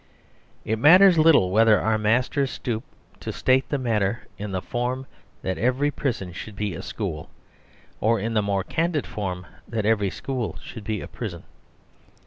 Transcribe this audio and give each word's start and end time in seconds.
It 0.65 0.79
matters 0.79 1.19
little 1.19 1.51
whether 1.51 1.79
our 1.79 1.99
masters 1.99 2.49
stoop 2.49 2.83
to 3.19 3.31
state 3.31 3.69
the 3.69 3.77
matter 3.77 4.21
in 4.35 4.51
the 4.51 4.59
form 4.59 5.05
that 5.43 5.59
every 5.59 5.91
prison 5.91 6.33
should 6.33 6.55
be 6.55 6.73
a 6.73 6.81
school; 6.81 7.29
or 7.99 8.19
in 8.19 8.33
the 8.33 8.41
more 8.41 8.63
candid 8.63 9.05
form 9.05 9.45
that 9.67 9.85
every 9.85 10.09
school 10.09 10.55
should 10.63 10.85
be 10.85 11.01
a 11.01 11.07
prison. 11.07 11.43